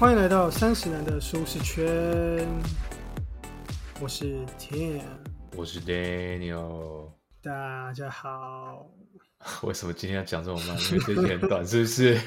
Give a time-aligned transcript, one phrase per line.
[0.00, 1.84] 欢迎来到三十男的舒适圈，
[4.00, 5.02] 我是 Tim，
[5.54, 7.10] 我是 Daniel。
[7.42, 8.90] 大家好。
[9.62, 10.68] 为什么今天要讲这么慢？
[10.90, 12.18] 因为这集很短，是不是？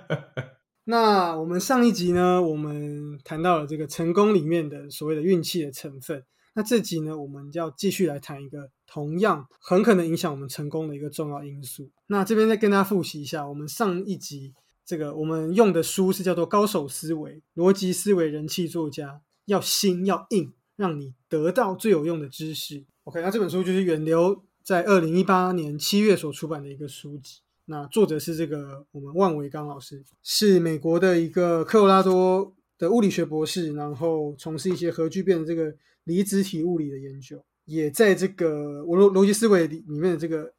[0.84, 6.22] 那我们上一集呢，我们谈到了这个成功里面的所谓的运气的成分。
[6.52, 11.90] 那这集呢，我们要继续来谈一个同样很可能影响我们成功的一个重要因素。
[12.08, 14.52] 那这边再跟大家复习一下，我们上一集
[14.88, 19.08] 这个我们用的书是叫做《高手思维：逻辑思维人气作家》，
[19.44, 22.86] 要新要硬，让你得到最有用的知识。
[23.04, 27.40] OK，那这本书就是远流在二零一八年七月所出版的一个书籍。
[27.66, 35.70] 那作者是这个我们万维刚老师，是美国的一个科罗拉多的物理学博士，然后从事一些核聚变的这个
[36.04, 40.54] 离子体物理的研究，也在这个我逻逻辑思维里里面的这个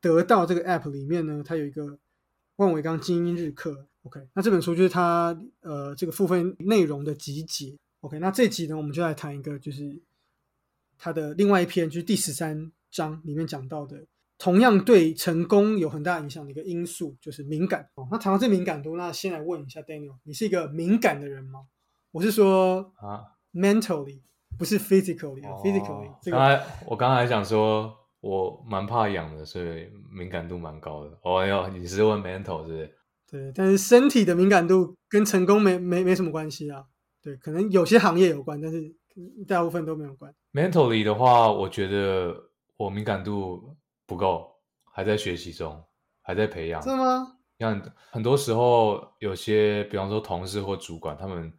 [0.00, 1.98] 得到这个 App 里面呢，它有一个
[2.56, 3.86] 万维刚精英日课。
[4.02, 7.76] OK，那这本书就是它呃这个付费内容的集结。
[8.00, 10.02] OK，那这集呢，我们就来谈一个就是
[10.98, 14.06] 它的另外一篇，就是第十三章里面讲到的。
[14.36, 18.06] 同样对成功有很大影响的一个因素就是敏感哦。
[18.10, 21.66] 那谈到这敏感度，那先来问一下 Daniel，你是一个敏感的人吗？
[22.10, 24.20] 我是说啊，mentally
[24.58, 26.30] 不是 physically 啊，physically。
[26.30, 31.18] 刚才我刚才想说，我蛮怕痒的，所以敏感度蛮高的。
[31.22, 32.96] 哦哟，你是问 mental 是不是？
[33.30, 36.84] 对，但是身体的敏感度跟成功没没没什么关系啊。
[37.22, 38.94] 对，可能有些行业有关，但是
[39.46, 40.34] 大部分都没有关。
[40.52, 42.34] mentally 的话，我觉得
[42.76, 43.76] 我敏感度。
[44.06, 44.54] 不够，
[44.92, 45.82] 还在学习中，
[46.20, 46.82] 还在培养。
[46.82, 47.26] 是吗？
[47.58, 47.80] 像
[48.10, 51.50] 很多时候，有些比方说同事或主管，他们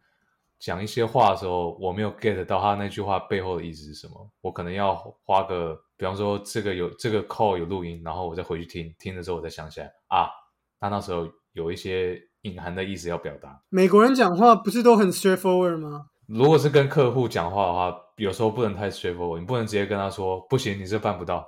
[0.58, 4.30] 讲一些话的时候，我没有 get 到他那句话背后的意思是什么。
[4.40, 4.94] 我可能要
[5.24, 10.28] 花个，比方说这个有这个 call 有录音，然后我再回去听，听了之后我再想起来啊，
[10.80, 13.60] 他那时候有一些隐含的意思要表达。
[13.68, 16.06] 美国人讲话不是都很 straightforward 吗？
[16.26, 21.46] 如果是跟客户讲话的话，有时候不能太 straightforward，你不能直接跟他说不行，你这办不到。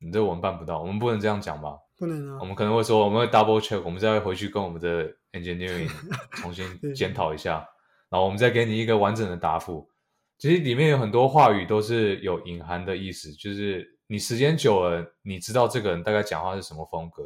[0.00, 1.76] 你这我们办不到，我们不能这样讲吧？
[1.98, 2.38] 不能啊！
[2.40, 5.88] 我们可能会说，我们会 double check，我们再回去跟我们的 engineering
[6.36, 6.64] 重新
[6.94, 7.66] 检讨一下，
[8.10, 9.90] 然后我们再给你一个完整的答复。
[10.38, 17.24] 其实里面有很多话语都是有隐含的意思，就是你时间久了，你知道这个人大概讲话是什么风格，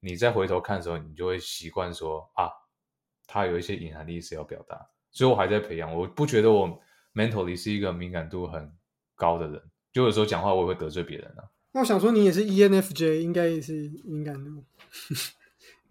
[0.00, 2.48] 你再回头看的时候，你就会习惯说啊，
[3.26, 4.88] 他有一些隐含的意思要表达。
[5.10, 6.80] 所以我还在培养，我不觉得我
[7.14, 8.72] mentally 是一个敏感度很
[9.14, 11.44] 高的人，就有时候讲话我也会得罪别人啊。
[11.72, 14.64] 那我想说，你也是 ENFJ，应该也是敏感度。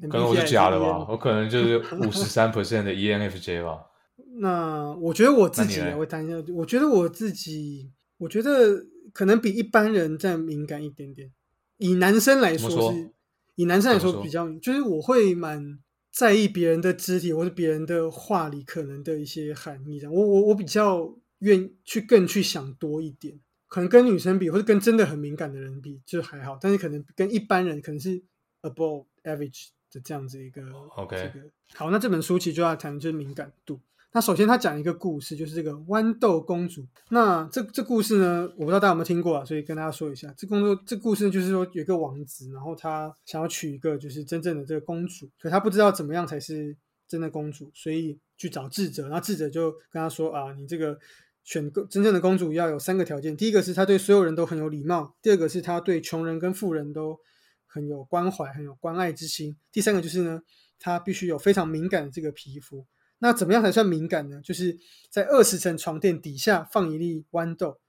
[0.09, 3.85] 可能我是 假的吧，我可能就是五十三 percent 的 ENFJ 吧。
[4.41, 11.31] 那我觉得我自己，我谈一下，我觉得我自己，我觉得可能比一般人再敏感一点点。
[11.77, 13.11] 以男生来说是，
[13.53, 15.77] 以男生来说比较，就是我会蛮
[16.11, 19.99] 在意别人的肢体或者别人的话里可能的一些含义。
[19.99, 23.39] 这样，我我我比较愿去更去想多一点。
[23.67, 26.57] 可能跟女生比，或者跟真的很敏感的人比，就还好。
[26.59, 28.19] 但是可能跟一般人，可能是
[28.63, 30.63] above average 的这样子一个。
[30.95, 31.15] OK。
[31.15, 33.79] 这个好，那这本书其实就要谈就是敏感度。
[34.13, 36.85] 那首先他讲一个故事，就是这个豌豆公主。
[37.09, 40.33] 那这这故事呢，我不知道大家有没有听过啊，所以跟大家说一下。
[40.37, 46.75] 这工作这故事就是说，有一个王子，然后他想要娶一个就是真正的这个公主，可他不知道怎么样才是
[47.07, 49.03] 真的公主，所以去找智者。
[49.03, 50.97] 然后智者就跟他说啊，你这个。
[51.43, 57.17] 选个真正的公主要有三个条件：第一个是她对所有人都很有礼貌；第二个是她对穷人跟富人都
[57.65, 60.39] 很有关怀、很有关爱之心；第三个就是呢，
[60.79, 62.85] 她必须有非常敏感的这个皮肤。
[63.23, 64.41] 那怎么样才算敏感呢？
[64.43, 64.77] 就是
[65.09, 67.79] 在二十层床垫底下放一粒豌豆。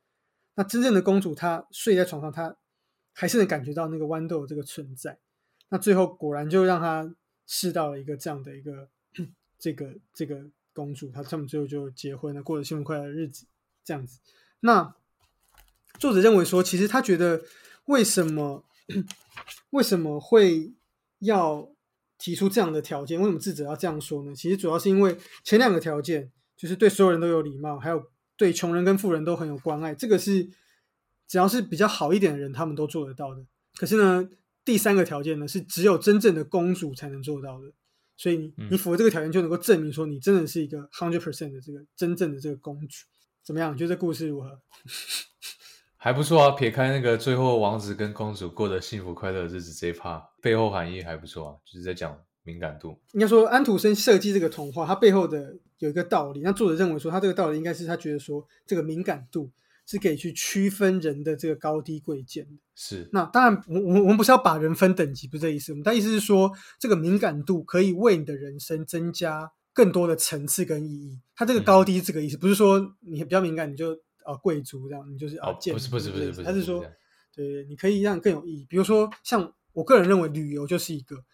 [0.54, 2.56] 那真正的公主她睡在床上，她
[3.12, 5.18] 还是能感觉到那个豌豆这个存在。
[5.70, 7.14] 那最后果然就让她
[7.46, 8.88] 试到了一个这样的一个
[9.58, 10.50] 这个这个。
[10.74, 13.44] 公主，她他们最后就结婚了，过着幸福快乐的日子，
[13.84, 14.20] 这样子。
[14.60, 14.96] 那
[15.98, 17.42] 作者认为说，其实他觉得
[17.84, 18.64] 为什么
[19.68, 20.72] 为什么会
[21.18, 21.71] 要
[22.22, 23.18] 提出这样的条件？
[23.18, 24.32] 为什么智者要这样说呢？
[24.32, 28.00] 其实主要是因为前两个条件，就是对所有人都有礼貌，还有
[28.36, 30.48] 对穷人跟富人都很有关爱，这个是
[31.26, 33.44] 只要是比较好一点的人，他们都做得到的。
[33.74, 34.30] 可是呢，
[34.64, 37.72] 第三个条件呢，是只有真正的公主才能做到的。
[38.16, 43.04] 所以你你符合这个条件，就能够证明说你真的是一个 hundred percent 的这个真正的这个公主，
[43.44, 43.74] 怎么样？
[43.74, 44.60] 你觉得这故事如何？
[46.04, 52.98] 还不错啊，撇开那个最后王子跟公主过得幸福快乐的日子这一 part，背后含义还不错啊，就是在讲敏感度。
[53.12, 56.40] 应该说安徒生设计这个童话，它背后的有一个道理。
[56.40, 59.50] 那作者认为说，他这个道理应该是他觉得说这个敏感度。
[59.84, 62.52] 是可以去区分人的这个高低贵贱的。
[62.72, 65.72] 是，那当然，我我我们不是要把人分等级，不是这意思。
[65.72, 71.20] 我们但意思是说，这个敏感度可以为你的人生增加更多的层次跟意义。
[71.34, 75.72] 它这个高低这个意思，不是说你比较敏感你就啊贵族这样，你就是啊贱。
[75.74, 76.84] 不是不是不是不是，他是说，
[77.34, 78.66] 对，你可以让更有意义。
[78.68, 81.24] 比如说，像我个人认为旅游就是一个，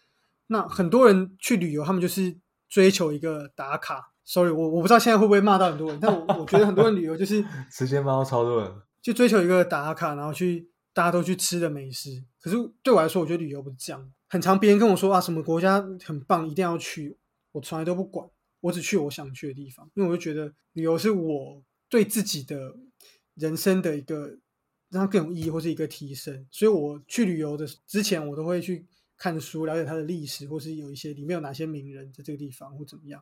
[0.47, 2.37] 那很多人去旅游，他们就是
[2.67, 4.13] 追求一个打卡。
[4.25, 8.71] Sorry，我我不知道现在会不会骂到很多人，但我我觉得很多人旅游就是 时间骂到超多人，
[9.01, 12.23] 就追求一个打卡，然后去大家都去吃的美食。
[12.39, 14.11] 可是对我来说，我觉得旅游不是这样。
[14.27, 17.17] 很常别人跟我说啊，什么国家很棒，一定要去，
[17.53, 18.29] 我从来都不管，
[18.61, 22.75] 我只去我想去的地方，因为我就觉得旅游是我对自己的
[23.35, 24.37] 人生的一个
[24.89, 26.47] 让它更有意义或是一个提升。
[26.51, 28.85] 所以我去旅游的之前，我都会去
[29.17, 33.21] 看书，了解它的历史，或是有一些里面有哪些名人在这个地方或怎么样。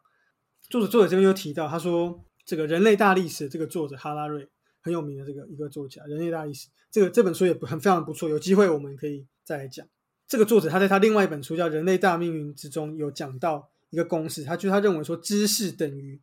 [0.70, 4.48] 作者作者这边又提到，他说这个人类大历史这个作者哈拉瑞
[4.82, 9.88] 很有名的这个一个作家，人类大历史这个这本书也很非常不错，有机会我们可以再来讲。
[10.28, 16.20] 这个作者他在他另外一本书叫《人类大命运》之中有讲到一个公式，他就他认为说知识等于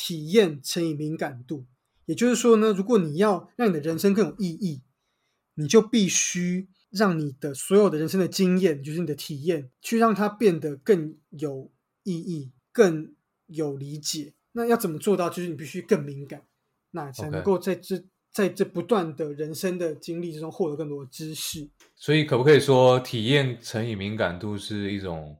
[0.00, 1.66] 体验乘以敏感度，
[2.04, 4.82] 也就是说呢，如果你要让你的人生更有意义，
[5.54, 11.72] 你就必须让你的所有的人生的经验，就是你的体验，去让它变得更有
[12.04, 13.14] 意义、更
[13.46, 14.34] 有理解。
[14.52, 15.28] 那要怎么做到？
[15.28, 16.44] 就是你必须更敏感，
[16.92, 18.04] 那才能够在这。
[18.30, 21.68] 在这不断的人生的经历之中，获得更多的知识。
[21.96, 25.36] 所以，可不可以说，体验乘以敏感度是一种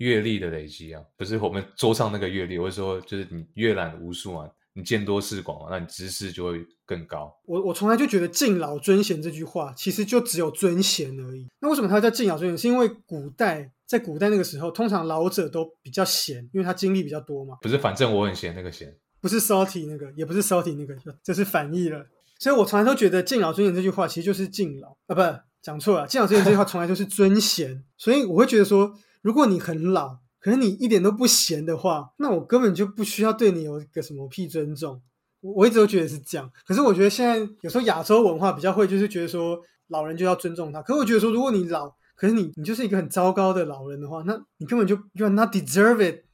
[0.00, 1.02] 阅历的累积啊？
[1.16, 7.30] 不是我们桌上那个阅历，我是说，就是你阅览无数啊，你见多识广啊，那你知识就会更高。
[7.44, 11.46] 我我从来就觉得“敬老尊贤”这句话，其实就只有尊贤而已。
[11.60, 12.56] 那为什么它叫敬老尊贤？
[12.56, 17.58] 是因为古代在古代那个时候，通常老者都比较闲，因为他经历比较多嘛。
[17.60, 18.96] 不是，反正我很闲，那个闲。
[19.20, 22.06] 不是 salty 那个，也不是 salty 那个，这是反义了。
[22.38, 26.06] 所以我从来都觉得“敬老尊贤”这句话其实就是敬老啊，不，讲错了。
[26.08, 27.84] “敬老尊贤”这句话从来就是尊贤。
[27.98, 35.02] 所以我会觉得说，如果你很老，可是你一点都不闲的话，那我根本就不需要对你有一个什么屁尊重。
[35.40, 36.50] 我我一直都觉得是这样。
[36.66, 40.82] 可是我觉得现在有时候亚洲文化比较会，就是觉得说老人就要尊重他。
[40.82, 46.24] 可是我觉得说，如果你老，可是你你就是一个很糟糕的老人的话，那你根本就 you are not deserve it，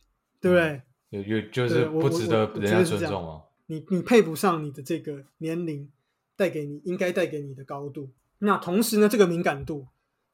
[0.40, 0.82] 对不对？
[1.10, 3.42] 有有就是不值得人家尊重啊！
[3.66, 5.88] 你你配不上你的这个年龄
[6.36, 8.10] 带给你应该带给你的高度。
[8.38, 9.86] 那同时呢，这个敏感度。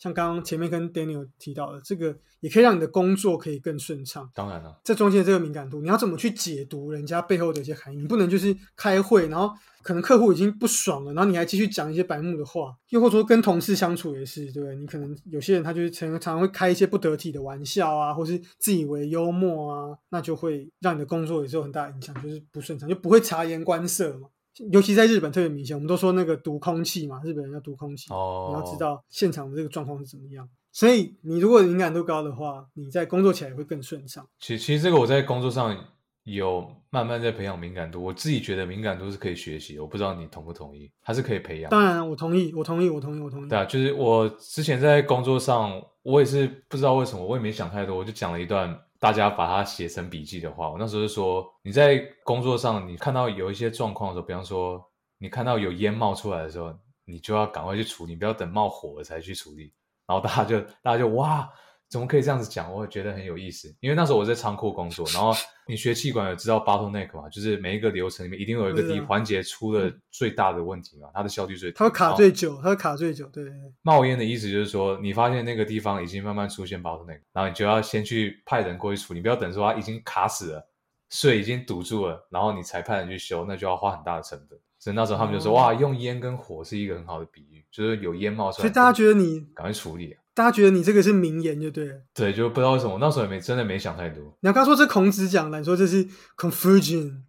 [0.03, 4.29] 像刚刚前面跟 Daniel 提到的，这个也可以让你的工作可以更顺畅。
[4.35, 7.99] 当然了，这中间这个敏感度，你要怎么去解读人家背后的一些含义？
[7.99, 14.75] 你不能就是开会，然后可能客户已经不爽了，然后你还继续讲一些白目的话，又或者说跟同事相处也是，对不对？
[14.75, 24.27] 你可能有些人他就是常常会开一些不得体的玩笑啊，或是自以为幽默啊，那就会让你的工作也是有很大影响，就是不顺畅，就不会察言观色嘛。
[24.71, 30.49] 尤其在日本特别明显，我们都说那个读空气嘛，日本人要读空气，你要知道现场的这个状况是怎么样。
[30.71, 34.27] 所以你如果敏感度高的话，你在工作起来会更顺畅。
[34.39, 35.77] 其其实这个我在工作上
[36.25, 41.71] 有慢慢在培养敏感度，我自己觉得敏感度是可以学习，我不知道你同不同意，还是可以培养。
[41.71, 43.49] 当然，我同意，我同意，我同意，我同意。
[43.49, 48.79] 对啊，就是我之前在工作上，我也是不知道为什么，我也没想太多，我就讲了一段。
[49.03, 54.81] 大家把它写成笔记的话，我那时候就说，你在工作上，你看到有一些状况的时候，比方说
[55.19, 56.73] 你看到有烟冒出来的时候，
[57.05, 59.73] 你就要赶快去处理，不要等冒火了才去处理。
[60.06, 61.51] 然后大家就大家就哇。
[61.93, 62.72] 怎么可以这样子讲？
[62.72, 65.34] 我会觉得很有意思，因为那时候我在仓库工作， 然后
[65.67, 67.29] 你学气管有知道 bottleneck 嘛？
[67.29, 73.27] 就是每一个流程里面一定有一个地环节出了最大的问题嘛，它的效率最，它会卡最久，它会卡最久。
[73.27, 73.44] 对，
[73.82, 80.67] 冒烟的意思就是说，你发现那个地方已经慢慢出现 bottleneck，然后你就要先去派人过去处理，不要等说它已经卡死了，
[81.11, 84.58] 水已经堵住了，然后你才派人去修，那就要花很大的成本。
[84.79, 90.17] 所以那时候他们就说，哇，用烟跟火是一个很好的比喻，就是有烟冒出来，所以大家觉得你赶快处理。
[90.34, 94.24] 大家觉得你这个是名言就对了，对，就不知道为什么，那时候也没真的没想太多。
[94.41, 97.22] 你要刚说这孔子讲的，你说这是 Confucian，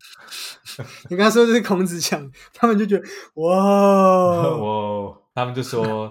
[1.10, 3.04] 你刚说这是孔子讲，他们就觉得
[3.36, 6.10] 哇哇，他们就说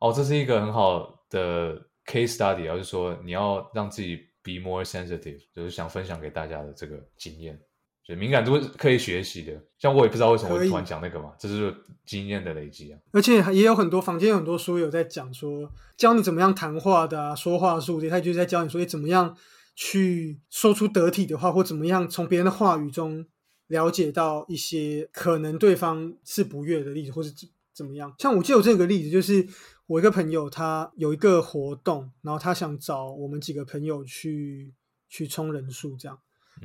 [0.00, 7.56] 哦，这是一个很好的 case study，而是说你要让自己 be more sensitive，就是想分享给大家的这个经验。
[8.04, 11.72] 就敏感度可以学习的，像我也不知道为什么会突然讲那个嘛，这是
[12.04, 12.98] 经验的累积啊。
[13.12, 19.36] 而且也有很多房间有很多书有在讲说，教你怎么样谈话的啊，说话术，他就是在教你说，怎么样
[19.76, 23.24] 去说出得体的话，或怎么样从别人的话语中
[23.68, 28.12] 了解到一些可能对方是不悦的例子，或是怎怎么样。
[28.18, 29.46] 像我记得有这个例子，就是
[29.86, 34.74] 我一个朋友，他有一个活动，然后他想找我们几个朋友去
[35.08, 36.18] 去冲人数，这样。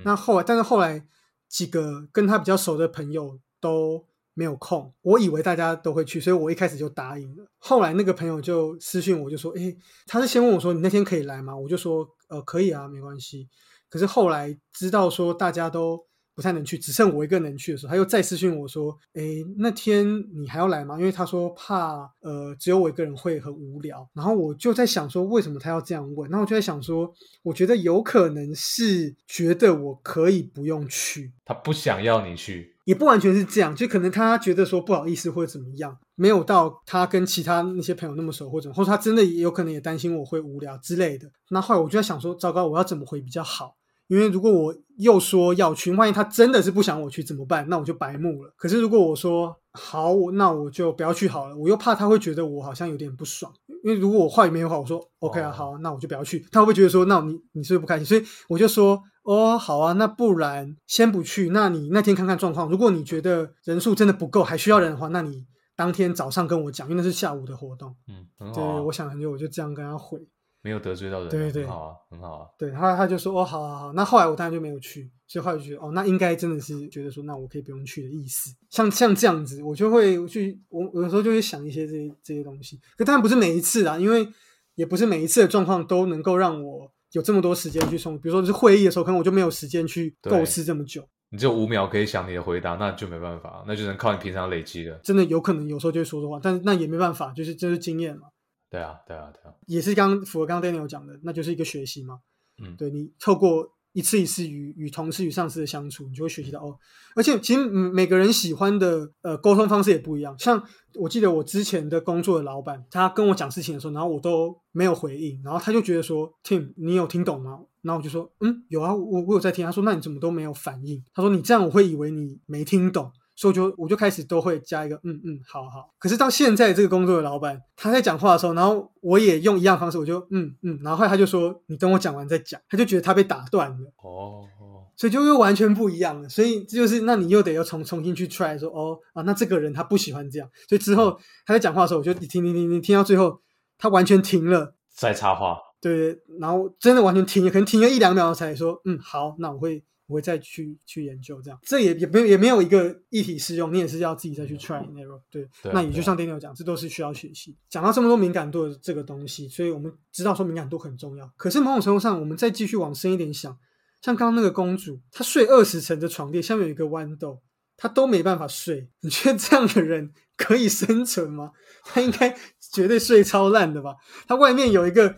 [0.04, 1.06] 那后来，但是后来。
[1.48, 7.46] 几个跟他比较熟的朋友都没有空，我以为大家都会去，所以我一开始就答应了。
[7.58, 9.76] 后来那个朋友就私信我，就说：“诶，
[10.06, 13.50] 他是先问我说你那天可以来吗？”我就说：“呃，可以啊，没关系。”
[13.90, 16.06] 可是后来知道说大家都
[16.38, 24.08] 不太能去，只剩我一个能去的时候，他又再私讯我说：“哎，那天你还要来吗？”因为他说怕呃只有我一个人会很无聊。
[24.14, 26.30] 然后我就在想说，为什么他要这样问？
[26.30, 41.32] 然后我就在想说，我觉得有可能是觉得我可以不用去，他不想要你去，也不完全是这样，就可能他觉得说不好意思或者怎么样，没有到他跟其他那些朋友那么熟，或者或者他真的也有可能也担心我会无聊之类的。
[41.50, 43.77] 那后来我就在想说，糟糕，我要怎么回比较好？
[44.08, 47.68] 因为如果我又说要去，万一他真的是不想我去怎么办？
[47.70, 48.54] 那我就白目了。
[48.56, 51.56] 可是如果我说好，那我就不要去好了。
[51.56, 53.52] 我又怕他会觉得我好像有点不爽。
[53.84, 56.40] 因为如果我话语没有好，我说 OK 啊，好，那我就不要去。
[56.52, 58.06] 他会不会觉得说，那你你是不是不开心？
[58.06, 61.50] 所以我就说，哦，好啊，那不然先不去。
[61.50, 62.68] 那你那天看看状况。
[62.70, 65.46] 如果你觉得人数真的不够，还需要人的话，那你
[65.76, 67.96] 当天早上跟我讲，因为那是下午的活动。
[68.08, 70.20] 嗯，很对，我想很久，我就这样跟他回。
[70.68, 72.48] 没有得罪到人，对对很好啊，很好啊。
[72.58, 78.54] 对，他他就说哦，好好好，那后来我当然就没有去，所以后来就觉得哦，那应该真的是觉得说，那我可以不用去的意思。
[78.70, 84.28] 像像这样子，我就会去，我我有时候就会想一些这些这些东西，可当然不是每一次啊，因为
[84.76, 95.00] 也不是每一次的状况都能够让我有这么多时间去送，比如说是会议的时候，可能我就没有时间去对构思这么久，你只有五秒可以想你的回答，那就没办法，那就能靠你平常累积了。
[95.02, 98.28] 真的有可能有时候就会说错话，但是那也没办法，就是就是经验嘛。
[98.70, 99.54] 对啊，对啊，对啊。
[99.66, 102.20] 也是刚符合刚刚 Daniel 讲的，那就是一个学习嘛。
[102.60, 106.78] 嗯对你透过一次一次与与同事与上司的相处，你就会学习到哦。
[107.16, 110.38] 而且其实嗯每个人喜欢的呃沟通方式也不一样。
[110.38, 110.64] 像
[110.96, 117.60] 我记得我之前的工作的老板，他跟我讲事情的时候，然后我都没有回应，然后他就觉得说，Tim，你有听懂吗？
[117.82, 119.66] 然后我就说，嗯，有啊，我我有在听。
[119.66, 121.04] 他说，那你怎么都没有反应？
[121.14, 123.12] 他说你这样我会以为你没听懂。
[123.38, 136.28] 所以我就我就开始都会加一个嗯嗯好好，可是到现在这个工作的老板他在讲话的时候，然后我也用一样方式，我就嗯嗯，然后后来他就说你等我讲完再讲，他就觉得他被打断了，哦哦，所以就又完全不一样了。
[136.28, 143.40] 所以这就是那你又得要重重新去 try 说哦啊，那这个人他不喜欢这样，所以之后他在讲话的时候，我就听听听听听到最后，
[143.78, 144.74] 他完全停了。
[144.90, 151.60] 再插话，对，然后真的完全停了，可能停了一两秒才说，嗯，好，那我会我会再去去研究这样。
[151.64, 155.22] 这也也没有也没有一个一体适用，你也是要自己再去 try and error。
[155.30, 157.56] 对，对那也就像 Daniel 讲，这都是需要学习。
[157.70, 161.32] 讲到这么多敏感度的这个东西，所以我们知道说敏感度很重要。
[161.38, 163.56] 可是某种程度上，我们再继续往深一点想，
[164.02, 167.42] 像刚刚那个公主，她睡二十层的床垫，下面有一个豌豆，
[167.76, 168.90] 她都没办法睡。
[169.02, 171.52] 你觉得这样的人可以生存吗？
[171.90, 172.36] 他应该
[172.74, 173.96] 绝对睡超烂的吧？
[174.28, 175.16] 他外面有一个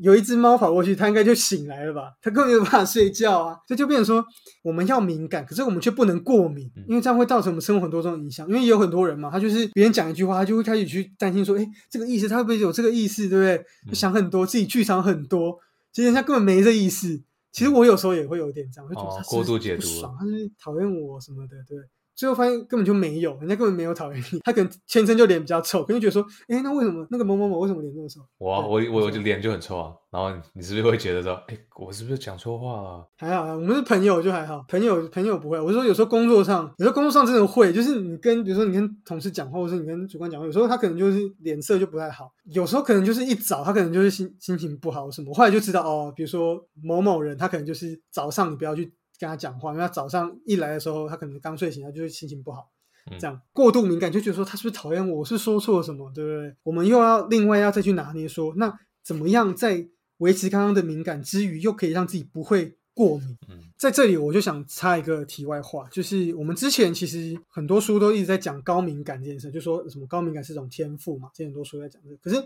[0.00, 2.12] 有一只猫跑过去，它应该就醒来了吧？
[2.20, 3.56] 它根本没有办法睡觉啊！
[3.66, 4.24] 这就变成说，
[4.62, 8.46] 我们要敏感，可是我们却不能过敏，因为这样会造成我们生活很多种影响。
[8.48, 13.64] 因为也有很多人嘛，他就是别人讲一句话，他就会开始去担心说，哎，这个意思他会不会有这个意思，对不对？
[13.88, 15.58] 就想很多，自己剧场很多，
[15.92, 17.22] 其实人家根本没这意思。
[17.52, 19.86] 其实我有时候也会有点这样，会觉得哦他过度解读
[20.18, 21.78] 他是讨厌我什么的，对。
[22.16, 28.20] 最后发现根本就没有，人家根本没有讨厌你，他可能天生就脸比较臭，可能觉得说，哎，那为什么那个某某某为什么脸那么臭？
[28.38, 33.06] 我啊我我我就脸就很臭啊，然后你是不是会觉得说，哎，我是不是讲错话了？
[33.18, 35.60] 还好啊，我们是朋友就还好，朋友朋友不会。
[35.60, 52.70] 我是说有时候工作上，有时候工作上真的会，就是你跟比如说你跟同事讲话，或者是你跟主管讲话，有时候他可能就是脸色就不太好，有时候可能就是一早他可能就是心心情不好什么，后来就知道哦，比如说某某人他可能就是早上你不要去跟他讲话，因为他早上一来的时候他可能刚睡醒，他就是心情不好。
[53.08, 56.56] 嗯这样过度敏感就觉得说他是不是讨厌我，我是说错了什么，对不对？
[56.64, 63.38] 我们又要另外要再去拿捏说，那怎么样在维持刚刚的敏感之余，又可以让自己不会过敏？
[63.48, 72.16] 嗯在这里我就想插一个题外话，就是我们之前其实很多书都一直在讲高敏感这件事，就说什么高敏感是一种天赋嘛，之前很多书在讲这个。
[72.16, 72.44] 可是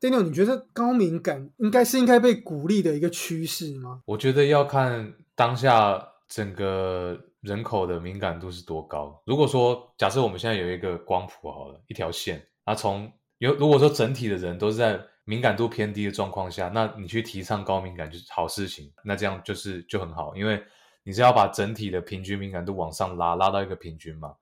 [0.00, 4.00] Daniel，你觉得高敏感应该是应该被鼓励的一个趋势吗？
[4.06, 9.22] 我觉得要看当下整个人口的敏感度是多高。
[9.26, 20.62] 如果说假设我们现在有一个光谱好了，一条线，那从有如果说整体的人都是在敏感度偏低的状况下，那你去提倡高敏感就是好事情，那这样就是就很好，因为
[21.02, 24.34] 你是要把整体的平均敏感度往上拉，拉到一个平均嘛。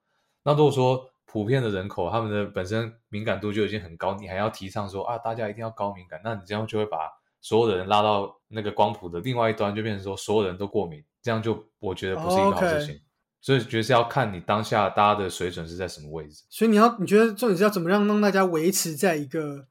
[0.45, 6.99] 那如果说普遍的人口他们的本身敏感度就已经很高，你还要提倡说啊大家一定要高敏感，那你这样就会把
[7.41, 13.01] 所有的人拉到那个光谱的另外一端，就变成说所有人都过敏，这样就我觉得不是一个好事情。
[13.41, 16.43] 所以觉得是要看你当下大家的水准是在什么位置。
[16.51, 19.69] 所以你要你觉得重点是要怎么样让大家维持在一个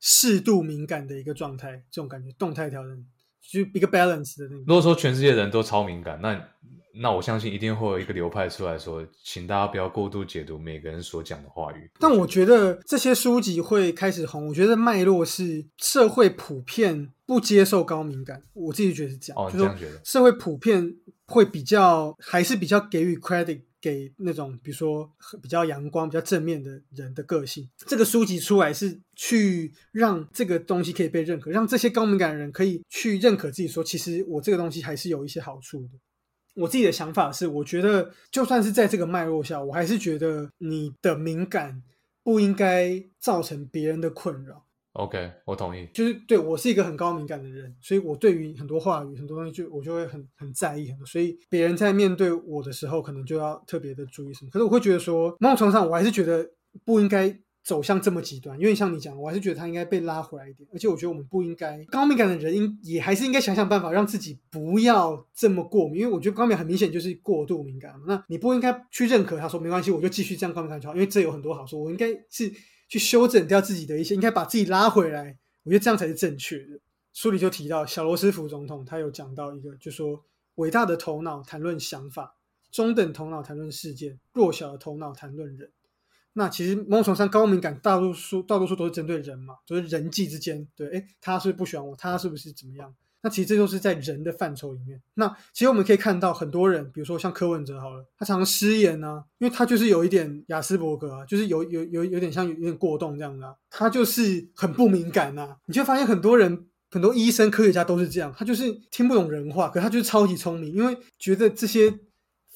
[0.00, 3.06] 适度敏感的一个状态，这种感觉动态调整，
[3.42, 4.64] 就一个 balance 的那种。
[4.66, 6.32] 如果说全世界人都超敏感，那
[6.92, 11.90] 那我相信一定会有一个流派出来说，请大家不要过度解读每个人所讲的话语。
[11.98, 19.42] 但我觉得这些书籍会开始红，我觉得脉络是社会普遍不接受高敏感，我自己觉得是这样。
[19.42, 20.00] 哦，就说这样觉得？
[20.04, 25.08] 社会普遍会比较还是比较给予 credit 给那种比如说
[25.40, 27.68] 比较阳光、比较正面的人的个性。
[27.86, 35.90] 这个书籍出来是去让这个东西可以被认可，让这些高敏感的人可以去认可自己，说其实我这个东西还是有一些好处的。
[36.60, 41.82] 我自己的想法是，我觉得就算是在这个脉络下，我还是觉得你的敏感
[42.22, 44.66] 不应该造成别人的困扰。
[44.94, 45.88] OK，我同意。
[45.94, 54.50] 就是对我是一个很高敏感的人，所以我对于很多话语、很多东西就我就会很很在意很多，所以别人在面对我的时候，可能就要特别的注意什么。
[54.50, 56.44] 可是我会觉得说，某种程度上，我还是觉得
[56.84, 57.28] 不应该
[57.62, 60.68] 走向这么极端，因为像你讲，我还是觉得他应该被拉回来一点。
[60.72, 67.94] 而且我觉得我们不应该高敏感的人应也还是应该想想办法让自己不要这么过敏，因为我觉得高敏感很明显就是过度敏感。
[68.06, 71.82] 那你不应该去认可他说没关系，我就继续这样高敏感就好，因为这有很多好处。
[71.82, 72.50] 我应该是
[72.88, 75.36] 去修正掉自己的一些，应该把自己拉回来。
[75.62, 76.80] 我觉得这样才是正确的。
[77.12, 80.24] 书里就提到小罗斯福总统，他有讲到一个，就说
[80.54, 82.34] 伟大的头脑谈论想法，
[82.72, 85.70] 中等头脑谈论事件，弱小的头脑谈论人。
[86.40, 92.94] 那其实某种程度上，高敏感大多数大多数都是针对人嘛，就是人际之间，对，哎，他是不是不喜欢我，他是不是怎么样？
[93.20, 94.98] 那其实这就是在人的范畴里面。
[95.12, 105.56] 那其实我们可以看到很多人，比如说像柯文哲好了，他常常失言啊，因为他就是有一点雅斯伯格啊，就是有有有有点像有点过动这样的、啊，他就是很不敏感呐、啊。
[105.66, 106.66] 你就发现很多人。
[106.92, 112.00] 很多医生、科学家都是这样，他就是听不懂人话，可他就是超级聪明，因为觉得这些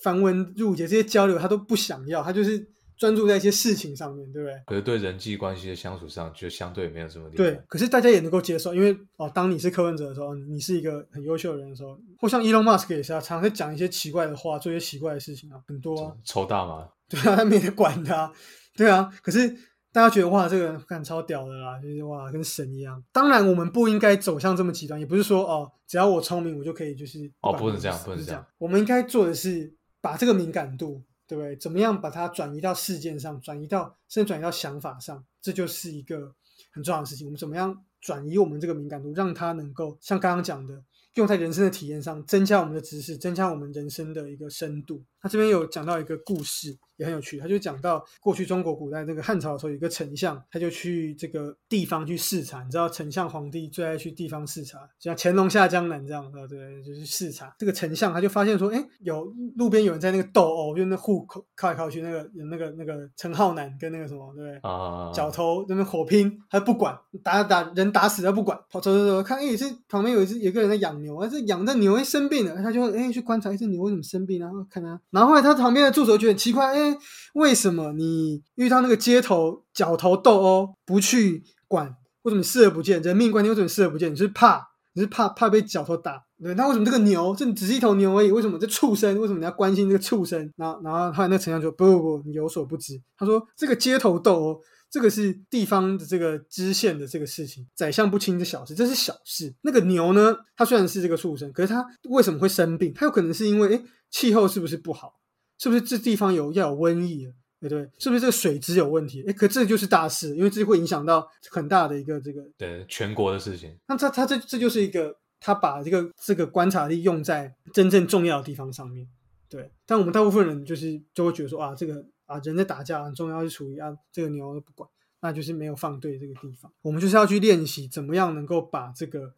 [0.03, 4.63] 繁文缛节、这些交流他都不想要，他就是专注在一些事情上面，对不对？
[4.67, 7.37] 可是对人际关系的相处上，就相对没有这么厉害。
[7.37, 16.13] 对，可是大家也能够接受，因为哦，当你是柯文哲的时候，你是一个很优秀的人的时候，或像 Elon Musk 也是啊，常常在讲一些奇怪的话，做一些奇怪的事情啊，很多、啊。
[16.25, 18.33] 抽大麻， 对啊，他没得管他，
[18.77, 19.11] 对啊。
[19.23, 19.49] 可是
[19.93, 23.03] 大家觉得哇，这个人干超屌的啦，就是哇，跟神一样。
[23.13, 28.47] 当然，我们不应该走向这么极端，也不是说哦，只要我聪明，我就可以就是哦，不能这样，不是这不能这样。。
[28.59, 31.57] 我们应该做的是把这个敏感度，对不对？
[31.57, 36.35] 怎么样把它转移到事件上，转移到甚至转移到想法上，这就是一个
[36.73, 37.27] 很重要的事情。
[37.27, 40.83] 我们怎么样转移我们这个敏感度，让它能够像刚刚讲的，
[41.15, 45.03] 用在人生的体验上，增加我们的知识，增加我们人生的一个深度。
[45.25, 47.39] 他这边有讲到一个故事，也很有趣。
[47.39, 52.63] 他就讲到过去中国古代那个汉朝的时候，有一个丞相，他就去这个地方去视察。
[52.63, 57.57] 你知道丞相皇帝最爱去地方视察，就像乾隆下江南这样的，对，就是视察。
[57.59, 64.59] 这个丞相他就发现说，哎，有路边有人在那个斗殴，就那户口靠来靠去，那个有那个那个陈浩南跟那个什么，对不对？
[64.71, 75.87] 啊，角头那边火拼，他不管，打打人打死他不管，跑走走走，看哎，这旁边有一只有一个人在养牛啊，这养的牛哎生病了，他就哎去观察一只牛为什么生病，然后看他，然后后来他旁边？
[75.87, 76.99] 的助手觉得很奇怪，哎，
[77.35, 81.87] 为什么你遇到那个街头角头斗殴不去管，
[82.23, 83.01] 为什么你视而不见？
[83.01, 84.11] 人命关天，为什么视而不见？
[84.11, 84.61] 你是怕
[84.95, 86.21] 你是怕怕被角头打？
[86.43, 88.31] 对，那为什么这个牛这只是一头牛而已？
[88.33, 89.19] 为什么这畜生？
[89.21, 90.53] 为什么你要关心这个畜生？
[90.57, 94.61] 然后然后后来那丞相说不不不，你有所不知，他说这个街头斗殴。
[94.91, 99.53] 这个是地方的这个知县的这个事情，宰相不亲的小事，这是小事。
[99.63, 102.93] 那个牛呢，它虽然是这个畜生，可是它为什么会生病？
[102.95, 103.83] 它有可能是因为，哎，
[104.15, 105.19] 气候是不是不好？
[105.59, 107.33] 是不是这地方有要有瘟疫了？
[107.61, 107.91] 对不对？
[107.99, 109.25] 是不是这个水质有问题？
[109.27, 112.41] 哎，可这就是大事，因为这会影响到很大的一个这个。
[112.57, 113.77] 对全国的事情。
[113.89, 119.09] 那他他这这就是一个他把这个这个观察力用在真正重要的地方上面。
[119.49, 122.07] 对，但我们大部分人就是就会觉得说啊，这个。
[122.27, 124.89] 啊，人在打架很重要，是处于啊，这个牛都不管，
[125.21, 126.73] 那就是没有放对这个地方。
[126.81, 129.35] 我们就是要去练习怎么样能够把这个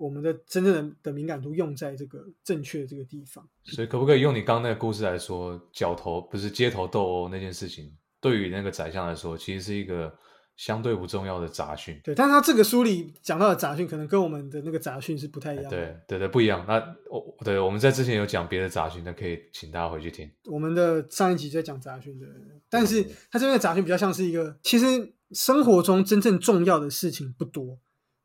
[0.00, 3.46] 我们的真正的的敏感度用在这个正确的这个地方。
[3.64, 10.10] 所以，可不可以用你刚刚那个故事来说，角头不是街头斗殴那件事情，对于那个宰相来说，其实是一个
[10.56, 12.00] 相对不重要的杂讯。
[12.02, 15.70] 对，但是他这个书里讲到的杂讯，可能跟我们的那个杂讯是不太一样的。
[15.70, 16.64] 对对对，不一样。
[16.66, 16.76] 那
[17.10, 20.30] 我对我们在之前有讲别的杂讯，那可以请大家回去听。
[20.46, 22.26] 我们的上一集在讲杂讯的，
[22.70, 27.78] 但是他这边的杂讯比较像是一个，其实生活中真正重要的事情不多，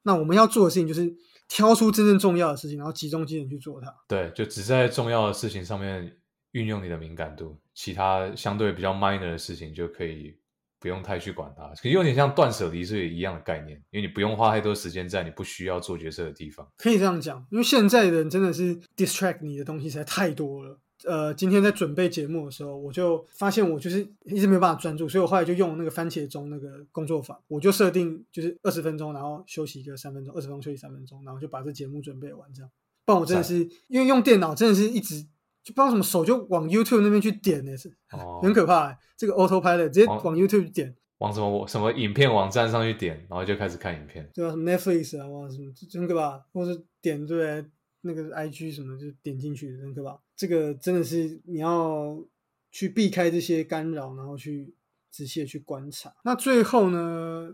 [0.04, 1.16] 那我们要做的事情就是
[1.48, 3.94] 挑出真正重要的事情，然后集中精神去做它。
[4.08, 6.16] 对，就只在重要的事情上面
[6.52, 10.36] 运用你的敏感度，其他相对比较 minor 的事情就可以
[10.80, 11.72] 不用太去管它。
[11.82, 16.68] 可有点像断舍离是一样的概念，因为你不用花太多时间在你不需要做决策的地方。
[16.78, 20.80] 可以这样讲，因为现在的人真的是 distract 你的东西实在太多了。
[21.06, 32.72] 呃，今天在准备节目的时候，我就发现我就是一直没有办法专注，所以我后来就用那个番茄钟那个工作法，我就设定就是二十分钟，然后休息一个三分钟，二十分钟休息三分钟，然后就把这节目准备完这样。
[33.06, 35.22] 不然我真的是因为用电脑真的是一直
[35.64, 38.98] 就不知道什么手就往 YouTube 那边去点呢，是哦，很可怕、欸。
[39.16, 44.30] 这个 Autopilot 直接哦往 YouTube 点，往什么什么影片网站上去点，然后就开始看影片。
[44.34, 47.64] 对吧、什么 Netflix 啊，哇，什么就很可怕，或是点对
[48.06, 50.20] 那个 IG 什么就点进去，很可吧。
[50.36, 52.24] 这个真的是你要
[52.72, 54.76] 去避开这些干扰，然后去
[55.12, 56.14] 仔细的去观察。
[56.24, 57.50] 那最后呢，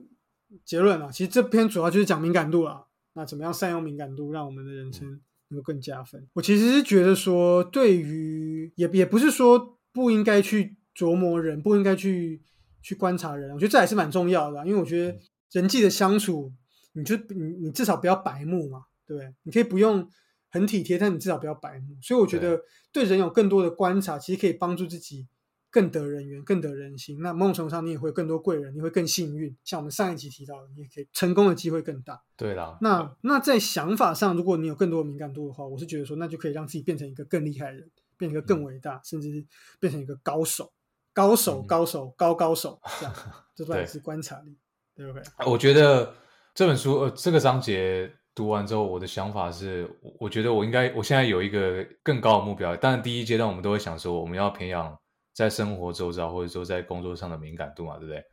[0.66, 2.86] 结论啊，其实这篇主要就是讲敏感度啦。
[3.14, 6.28] 那怎么样善用敏感度，让我们的人生能够更加分？
[6.34, 12.42] 我其实是觉得说，对于也也不是说不应该去琢磨人，不应该去
[12.82, 15.20] 去观察人，我觉得这还是蛮重要的啊、因为我觉得
[15.52, 16.52] 人际的相处，
[16.94, 19.34] 你就你你至少不要白目嘛，对不对？
[19.44, 20.10] 你可以不用
[20.52, 21.98] 很体贴，但你至少不要白目。
[22.02, 22.62] 所以我觉得
[22.92, 25.28] 对人有更多的观察，其实可以帮助自己
[25.70, 27.22] 更得人缘、更得人心。
[27.22, 29.56] 那某种程度上，你也会有更多贵人，你会更幸运。
[29.64, 32.22] 像我们上一集提到的，你也可以成功的机会更大。
[32.36, 39.46] 对啦，那那在想法上，如果你有更多的敏感度的话，我是觉得说，那就可以让自己变成一个更厉害的人，变成一个更伟大，甚至是
[39.80, 40.74] 变成一个高手、
[41.14, 43.16] 高手、嗯高手、高高手， 这样，
[43.56, 44.58] 这都对还是观察力，
[44.94, 45.24] 对不对？
[45.46, 46.14] 我觉得
[46.54, 48.12] 这本书呃这个章节
[48.42, 52.76] 读完之后，我的想法是，我我觉得我应该我现在有一个更高的目标。
[52.76, 54.98] 当然，第一阶段我们都会想说，我们要培养
[55.36, 58.24] 在生活周遭或者说在工作上的敏感度嘛，对不对？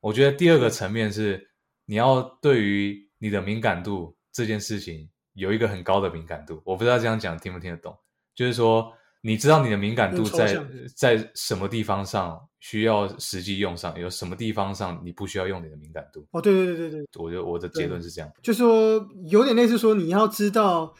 [0.00, 1.46] 我觉得第二个层面是，
[1.84, 6.62] 你要对于你的敏感度这件事情有一个很高的敏感度。
[6.64, 7.94] 我不知道这样讲听不听得懂，
[8.34, 8.90] 就是说。
[9.22, 16.26] 你知道你的敏感度在在什么地方上需要实际用上，有什么地方上你不需要用你的敏感度？
[16.30, 18.30] 哦，对对对对对，我的我的结论是这样。
[18.42, 20.94] 就说有点类似说，你要知道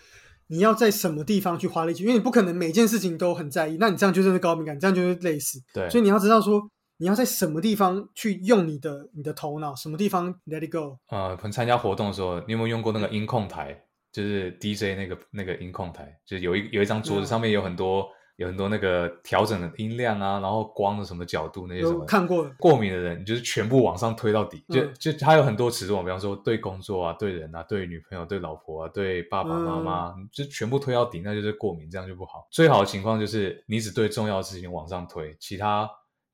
[0.48, 5.58] 你要在什么地方去花力气，因为你不可能每件事情都很在意，那你这样就真的高敏感，这样就是类似。
[5.72, 6.62] 对，所以你要知道说，
[6.98, 10.98] 你要在什么地方去用你的你的头脑，什么地方 let it go。
[11.08, 13.84] 呃，可能参加活动的时候，你有没有用过那个音控台？
[14.12, 22.04] 就是 DJ 那个那个音控台，就是有一有一张桌子，嗯上面有很多有很多那个调整的音量啊，然后光的什么角度那些什有么。
[22.06, 32.48] 看过的，过敏的人，你就是全部往上推到底，就嗯就他有很多尺度嘛，比方说对工作啊、对人啊、对女朋友、对老婆啊、对爸爸妈妈，嗯就全部推到底，那就是过敏，这样就不好。
[32.50, 35.88] 最好的情况就是你只对重要的事情往上推，其他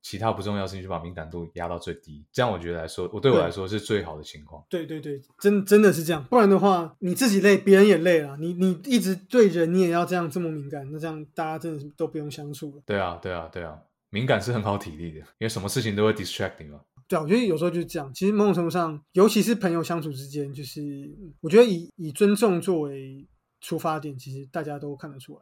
[0.09, 4.65] 其他不重要的事情就把敏感度压到最低，这样我觉得来说，我对我来说是最好的情况。
[4.71, 8.37] 对对对，真真的是这样，不然的话你自己累，别人也累了。
[8.37, 12.83] 你你一直对人你也要这样这么敏感，那这样大家真的是都不用相处了。
[12.87, 13.77] 对啊，对啊，对啊，
[14.11, 16.81] 敏感是很好体力的，因为什么事情都会 distract 你嘛。
[17.09, 18.15] 对啊，我觉得有时候就是这样。
[18.15, 20.81] 其实某种程度上，尤其是朋友相处之间，就是
[21.41, 23.27] 我觉得以以尊重作为
[23.61, 25.41] 出发点，其实大家都看得出来。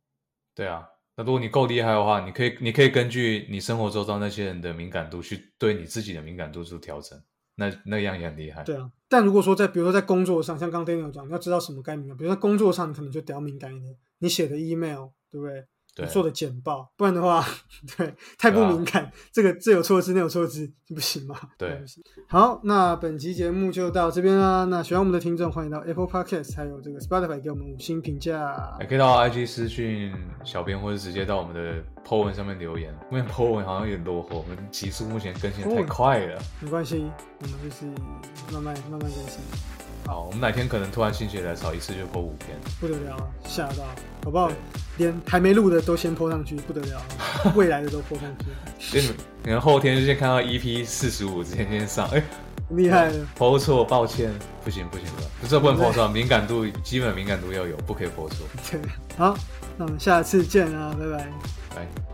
[0.54, 7.20] 对啊，那如果你够厉害的话，你可以你可以根据你生活周遭那些人的敏感度去对你自己的敏感度做调整，
[7.54, 8.64] 那那样也很厉害。
[8.64, 13.96] 对啊，但如果说在比如说在工作上，像刚刚 Daniel 讲，你要知道什么该敏感，比如说工作上，你可能就比较敏感一点。
[14.18, 15.64] 你写的 email，对不对？
[16.10, 17.44] 做的简报，不然的话，
[17.96, 21.36] 对，太不敏感，这个这有错字，那有错字，就 不行嘛。
[21.56, 21.80] 对。
[22.28, 24.64] 好，那本期节目就到这边啦。
[24.64, 28.86] 那喜欢我们的听众，欢迎到 Apple Podcast 还有这个 Spotify 给我们五星评价也。
[28.86, 30.12] 可以到 IG 私讯
[30.44, 32.92] 小编，或者直接到我们的 po 文上面留言。
[33.12, 36.42] 因为 po 文好像有点落后，我们集数目前更新太快了。
[36.60, 37.08] 没关系，
[37.40, 37.86] 我们就是
[38.52, 39.40] 慢慢慢慢更新，
[40.06, 42.50] 好，我们哪天可能突然心血来潮，一次就 po 五篇。
[42.80, 43.84] 不得了，吓到，
[44.24, 44.56] 好不好对？
[44.98, 47.02] 连还没录的都先播上去，不得了，
[47.56, 48.46] 未来的都播上去，
[48.78, 52.22] 所以你们可能后天就先看到 EP 四十五直接先上，哎、
[52.68, 53.26] 很厉害了。
[53.36, 54.30] po 错，抱歉，
[54.62, 58.46] 不行不行的，不是不能 po 错，敏感度基本敏感度要有，不可以 po 错。
[58.70, 58.80] 对，
[59.16, 59.36] 好，
[59.78, 61.16] 那我们下次见啊，拜拜。
[61.76, 62.13] 来。